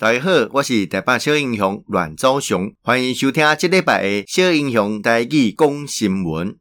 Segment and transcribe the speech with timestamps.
[0.00, 6.56] 大家好，我是台北小英雄阮昭雄，欢迎收听这礼拜的小英雄台语讲新闻。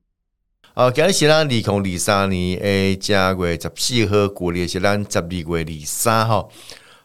[0.73, 6.52] 哦，今日是咱二零二三年诶正月十四号，过年是咱十二月二三号。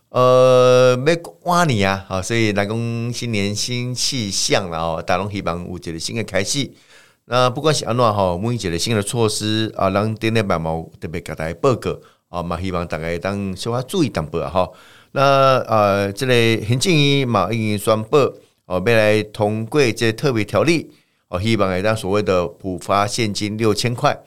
[0.08, 6.68] 呃，要过年啊，好，所以来讲新年新气象了哦，大家希望有一个新的开始。
[7.26, 11.96] 那不管是安怎吼，每一个新的措施啊，咱顶礼拜嘛特别给大家报告
[12.28, 14.74] 啊，嘛希望大家当小可注意淡薄啊，吼。
[15.16, 16.34] 那呃，这个
[16.66, 18.16] 行政院嘛已经宣布
[18.66, 20.90] 哦，要来通过这特别条例
[21.28, 24.20] 哦，希望会当所谓的补发现金六千块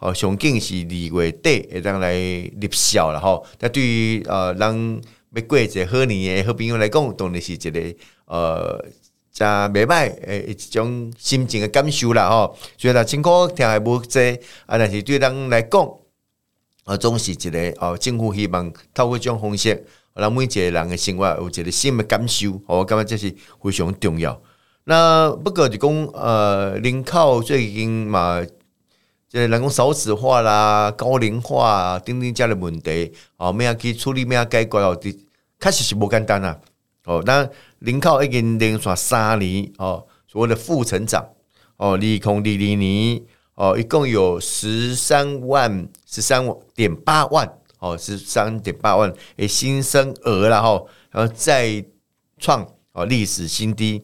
[0.00, 3.40] 哦，上紧是二月底会当来立效了哈。
[3.60, 5.00] 那对于呃，让
[5.34, 7.80] 要过一个好年的好朋友来讲，当然是一个
[8.26, 8.84] 呃，
[9.32, 12.54] 真袂歹诶一种心情的感受啦吼。
[12.76, 14.20] 虽然情况听还无济
[14.66, 15.90] 啊，但是对人来讲，
[16.84, 19.86] 啊，总是一个哦，政府希望透过这种方式。
[20.14, 24.40] 让每一个人的生活有一个新的感受，我感觉这是非常重要。
[24.84, 28.40] 那不过就讲呃，人口最近嘛，
[29.28, 35.12] 这人工少子化啦、高龄化啊等等这样的问题，哦，咩啊去处理咩啊解决哦，的
[35.58, 36.58] 确实是不简单啊。
[37.06, 37.48] 哦，那
[37.80, 41.26] 人口已经连续三年哦，所谓的负成长
[41.76, 43.22] 哦，二零二零年
[43.56, 47.50] 哦，一共有十三万十三点八万。
[47.84, 51.84] 哦，是三点八万诶，新生儿然后然后再
[52.38, 54.02] 创哦历史新低。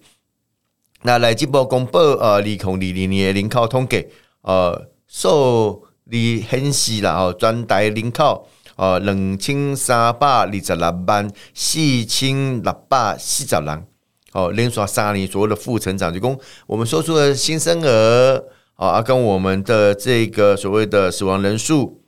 [1.01, 4.07] 那来这波公布呃，二零二零年的人口统计，
[4.43, 13.87] 呃，受理显示了哦，全台人口呃两千三百二十六万四千六百四十人，
[14.33, 18.45] 哦，连续三年所谓的负成长，就讲我们说出的新生儿
[18.75, 22.00] 啊，跟我们的这个所谓的死亡人数。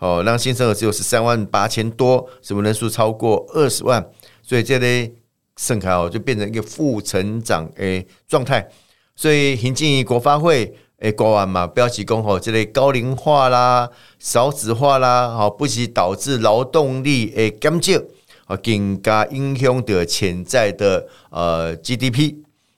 [0.00, 4.04] 哦，让新生儿只有十三万八千多，什么人数超过二十万，
[4.42, 5.14] 所以这类
[5.56, 8.66] 盛开哦，就变成一个负成长诶状态。
[9.14, 18.00] 所以行政院国发会诶国安嘛，标题讲吼，这类高龄化啦、少子化啦，好不惜导致劳动力诶减少，
[18.46, 22.36] 啊，更加影响的潜在的呃 GDP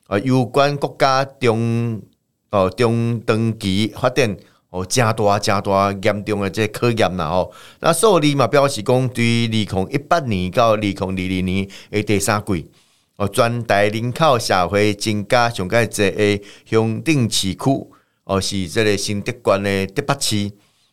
[0.09, 2.03] 啊，有关国家中
[2.51, 4.37] 哦中长期发展。
[4.73, 12.71] 哦，加大加大严重的这科研啦吼，那受理嘛表示讲，对于二零一八年到二零二零年的第三季，
[13.17, 17.87] 哦，全台人口社会增加上盖这个乡镇市区，
[18.25, 20.51] 哦，是这个新德县的第八区，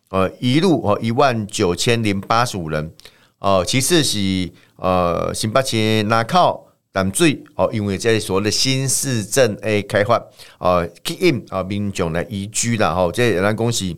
[0.10, 2.92] 哦，一路哦一万九千零八十五人，
[3.40, 6.69] 哦，其次是呃新北市南口。
[6.92, 10.20] 淡水哦，因为这所谓的新市镇诶开发
[10.58, 13.96] 哦，吸引啊民众来移居啦吼，这咱讲是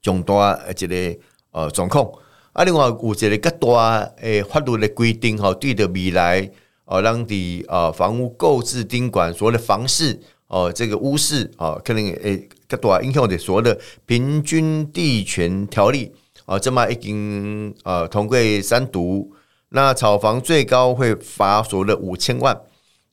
[0.00, 1.18] 重大一个
[1.50, 2.08] 呃状况。
[2.52, 6.48] 啊，另外有一个较大诶法律的规定吼，对着未来
[6.84, 16.12] 哦，让的呃房屋购置顶管所谓的房市哦，这个屋市哦，可能诶较大影响的所谓的平均地权条例
[16.46, 19.32] 哦，这么已经呃通过三读。
[19.70, 22.60] 那炒房最高会罚所谓的五千万，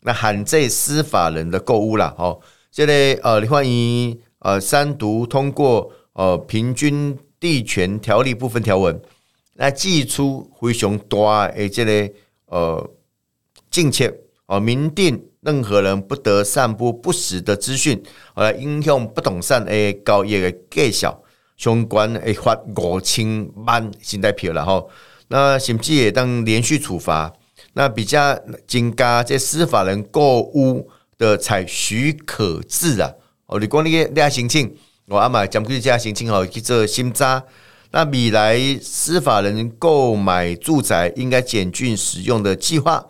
[0.01, 2.13] 那限制司法人的购物啦。
[2.18, 2.40] 哦，
[2.72, 9.00] 这里呃，欢迎呃三读通过呃平均地权条例部分条文，
[9.53, 12.12] 那祭出非常大诶，这里
[12.47, 12.90] 呃
[13.69, 14.12] 禁切
[14.47, 18.01] 哦，明定任何人不得散布不实的资讯，
[18.35, 21.22] 来影响不动产诶交易的计小
[21.56, 24.84] 相关诶罚五千万新台币了哈。
[25.29, 27.33] 那甚至也当连续处罚，
[27.73, 33.11] 那比较增加这司法人购屋的采许可制啊。
[33.47, 34.75] 哦，你讲那个俩申请，
[35.07, 37.43] 我阿妈讲句这申请哦，去做审查。
[37.91, 43.05] 那未来司法人购买住宅应该检峻使用的计划，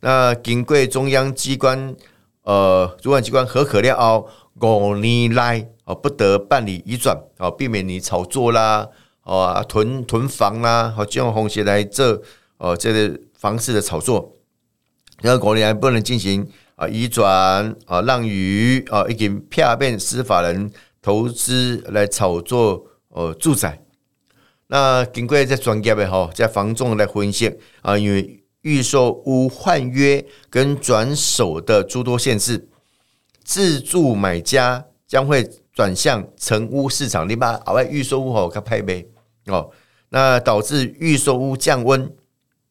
[0.00, 1.94] 那经过中央机关
[2.42, 4.28] 呃主管机关核可了后，
[4.60, 8.88] 五年内哦不得办理移转哦，避免你炒作啦。
[9.26, 12.22] 哦，囤囤房啦，好，这种方式来做
[12.58, 14.32] 哦，这个房市的炒作，
[15.20, 20.70] 然后国内还不能进行啊移转啊让与啊已经骗骗司法人
[21.02, 23.82] 投资来炒作哦住宅。
[24.68, 27.52] 那经过这专业的哈，在房仲来分析
[27.82, 32.68] 啊，因为预售屋换约跟转手的诸多限制，
[33.42, 39.10] 自住买家将会转向成屋市场，你把额外预售屋好，它配备。
[39.46, 39.70] 哦，
[40.08, 42.12] 那导致预售屋降温，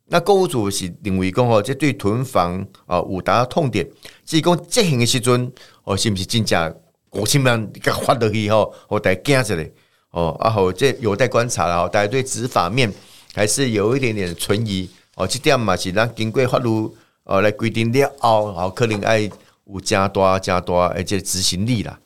[0.08, 3.88] 那购物主是认为讲哦，这对囤房啊有达痛点。
[4.26, 5.52] 至于讲执行的时阵
[5.84, 6.76] 哦，是不是真正
[7.12, 9.74] 五千万给发落去吼，我大家惊着嘞
[10.12, 11.88] 哦，啊好，这有待观察了。
[11.88, 12.92] 大家对执法面
[13.34, 16.70] 还是有一点点存疑，哦，这点嘛是咱经过法律
[17.24, 22.00] 哦来规定了后，哦，可能爱有加大加大而且执行力啦。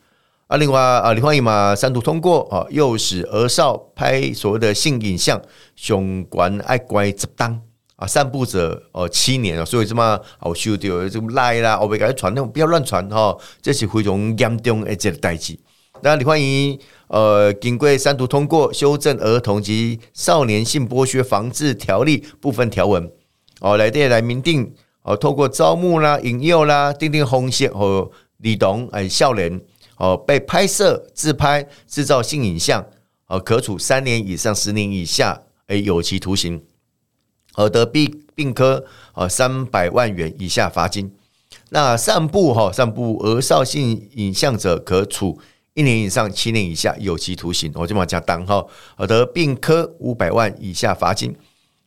[0.50, 5.40] 啊，另外啊，李焕英嘛三度通过啊，诱使儿少拍所谓的性影像，
[5.76, 7.62] 相关爱关十当
[7.98, 15.56] 啊，散布者哦七年啊，所以这么好修掉这么赖啦，我别给他传那不要乱传哈，这是非常严重的一个代志。
[16.02, 16.80] 那李焕英
[17.10, 23.08] 呃，经过三度通过修正儿童及少年性剥削防治条例部分条文
[23.60, 24.74] 哦，来电来明定
[25.04, 28.10] 哦，透过招募啦、引诱啦、定定红线和
[28.44, 29.62] 儿童哎少年。
[30.00, 32.86] 哦，被拍摄、自拍、制造性影像，
[33.28, 36.64] 哦，可处三年以上十年以下，诶，有期徒刑，
[37.56, 41.14] 而得并并科，哦，三百万元以下罚金。
[41.72, 45.38] 那散布哈，散布儿少性影像者，可处
[45.74, 47.70] 一年以上七年以下有期徒刑。
[47.76, 51.36] 我就往下当哈，而得并科五百万以下罚金。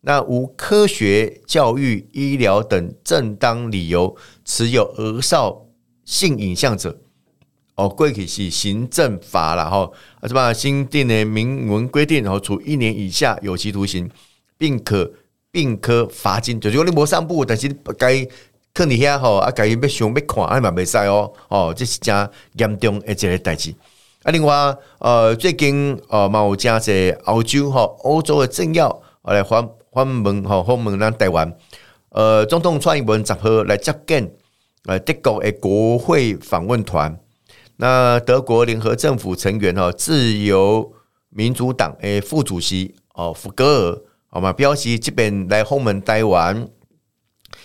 [0.03, 5.67] 那无科学教育、医疗等正当理由持有儿少
[6.05, 6.99] 性影像者。
[7.75, 14.11] 哦，过去是行政法了吼，啊，什么新订的明文规定，然后处一年以下有期徒刑，
[14.59, 15.11] 并可
[15.51, 16.61] 并科罚金。
[16.61, 18.29] 就是讲你无散步，但是该
[18.75, 23.75] 看你遐吼，啊，该要想要看，啊嘛袂使哦，哦，这是真严重的一个代志。
[24.23, 24.55] 啊，另外，
[24.99, 31.51] 呃，最近呃，嘛有加在欧洲吼，欧洲的政要来访访问吼，访问咱台湾，
[32.11, 34.31] 呃，总统蔡英文十号来接见
[34.85, 37.19] 呃德国的国会访问团。
[37.83, 40.93] 那德国联合政府成员哈，自由
[41.31, 46.69] 民主党诶副主席哦福格尔好嘛，标示这边来访问台湾，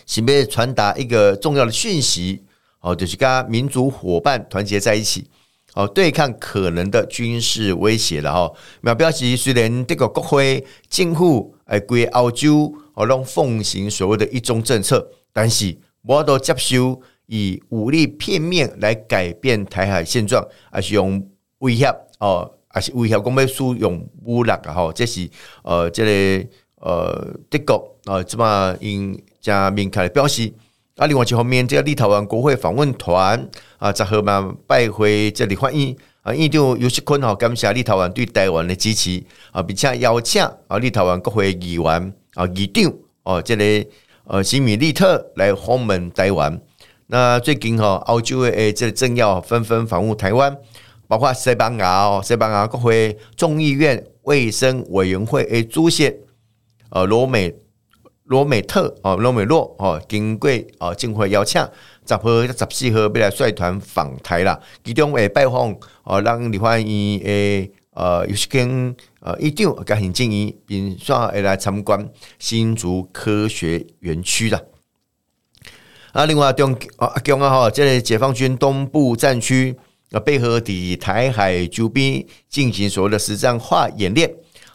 [0.08, 2.44] 是要传达一个重要的讯息
[2.80, 5.30] 哦，就是跟民主伙伴团结在一起
[5.76, 8.52] 哦，对抗可能的军事威胁了哈。
[8.82, 17.04] 那标示虽然这个国会政府诶归澳洲哦，拢奉行所谓的一中政策，但是我都接受。
[17.28, 21.26] 以武力片面来改变台海现状，还是用
[21.60, 21.86] 威胁
[22.20, 24.74] 哦，还是威胁讲要使用武力啊？
[24.74, 25.30] 吼，这是
[25.64, 26.48] 呃，这个
[26.82, 30.52] 呃，德国啊，这么因加明确的表示。
[30.98, 33.48] 啊，另外一方面，这个立陶宛国会访问团
[33.78, 42.92] 啊，十号嘛拜会这里欢迎啊，议长游锡堃吼，感谢立陶宛对台湾的支持啊，并且邀请啊，立陶宛国会议员啊，议长
[43.22, 43.88] 哦，这里
[44.24, 46.60] 呃，西米利特来访问台湾。
[47.10, 50.58] 那最近哈，欧洲的诶，这政要纷纷访问台湾，
[51.08, 56.14] 包括西班牙哦，西班牙国会众议院卫生委员会诶主席
[56.90, 57.56] 呃罗美
[58.26, 61.62] 罗美特哦罗美洛哦，经过哦政府邀请，
[62.06, 72.06] 十号十四号要来率团访台啦，其中诶拜访哦，让李焕英诶呃有些跟呃议长甲行政院，并说会来参观
[72.38, 74.62] 新竹科学园区啦。
[76.18, 79.78] 啊，另外中啊，中啊哈，这个解放军东部战区
[80.10, 84.28] 啊，配合伫台海周边进行所谓的实战化演练，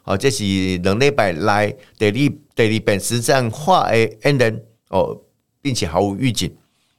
[0.05, 0.45] 啊，这是
[0.85, 1.69] 两礼拜来
[1.99, 5.21] 第二第二遍实战化的演练哦，
[5.61, 6.49] 并且毫无预警。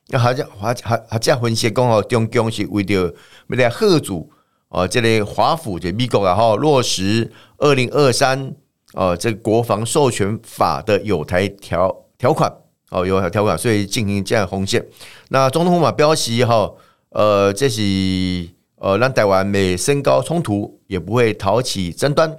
[0.10, 3.14] 那好像华华华这分析讲哦，中共是为了
[3.48, 4.30] 为了贺主
[4.68, 8.54] 哦，这个华府就美国啊哈，落实二零二三
[8.92, 12.54] 哦，这国防授权法的有台条条款。
[12.94, 14.86] 哦，有条款，所以进行这样红线。
[15.30, 16.72] 那总统府嘛标示哈，
[17.10, 22.38] 呃，这是呃让台湾没升高冲突，也不会挑起争端，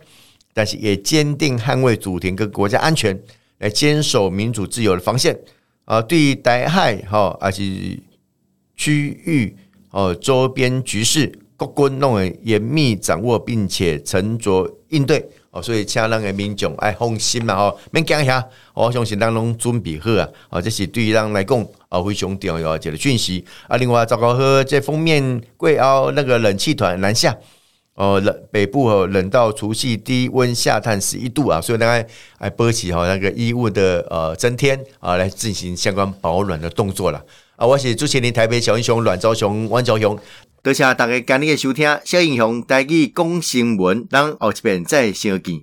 [0.53, 3.21] 但是也坚定捍卫主权跟国家安全，
[3.59, 5.37] 来坚守民主自由的防线。
[5.87, 7.63] 啊，对于台海哈，而是
[8.77, 9.57] 区域
[9.91, 15.29] 哦周边局势，国军弄严密掌握，并且沉着应对。
[15.55, 18.45] 哦，所以请咱个民众爱放心嘛，吼，免惊吓，
[18.75, 23.77] 我相信咱拢准备好啊，哦，这是对于咱来讲啊非常重要一个讯息啊。
[23.77, 27.33] 另外，糟糕喝这封面过后那个冷气团南下，
[27.95, 32.05] 哦，冷北部哦冷到除夕低温下探十一度啊，所以大家
[32.37, 37.65] 还保持好那个衣物的呃增添啊，来进行相关保暖的动作了啊。
[37.65, 40.19] 我是主持人台北小英雄阮昭雄、阮昭雄。
[40.65, 45.61] 多谢大家今日的收听，小英雄带去讲新闻，咱后一遍再相见。